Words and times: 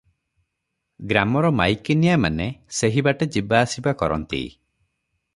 ଗ୍ରାମର 1.09 1.51
ମାଇକିନିଆମାନେ 1.57 2.47
ସେହିବାଟେ 2.77 3.27
ଯିବାଆସିବା 3.35 3.93
କରନ୍ତି। 4.01 4.41